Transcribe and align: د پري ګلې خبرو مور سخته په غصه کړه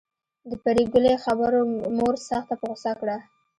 د 0.49 0.51
پري 0.63 0.83
ګلې 0.93 1.13
خبرو 1.25 1.61
مور 1.97 2.15
سخته 2.29 2.53
په 2.59 2.65
غصه 2.71 2.91
کړه 2.99 3.17